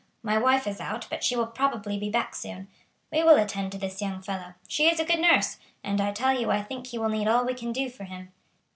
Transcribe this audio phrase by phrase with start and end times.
[0.23, 2.69] My wife is out, but she will probably be back soon.
[3.11, 4.55] We will attend to this young fellow.
[4.67, 7.45] She is a good nurse, and I tell you I think he will need all
[7.45, 8.31] we can do for him."